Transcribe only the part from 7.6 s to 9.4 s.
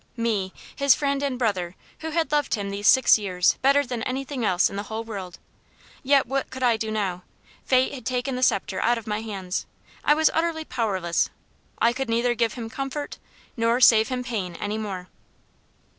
Fate had taken the sceptre out of my